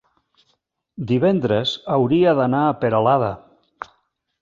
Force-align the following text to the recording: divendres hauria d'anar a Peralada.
divendres 1.11 1.75
hauria 1.99 2.35
d'anar 2.43 2.65
a 2.65 2.75
Peralada. 2.83 3.33